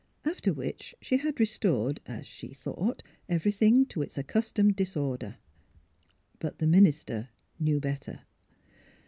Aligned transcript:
After 0.25 0.51
which 0.51 0.95
she 0.99 1.17
had 1.17 1.39
restored 1.39 1.99
(as 2.07 2.25
she 2.25 2.55
thought) 2.55 3.03
everything 3.29 3.85
to 3.85 4.01
its 4.01 4.17
accustomed 4.17 4.75
dis 4.75 4.97
order. 4.97 5.35
But 6.39 6.57
the 6.57 6.65
minister 6.65 7.29
knew 7.59 7.79
better. 7.79 8.21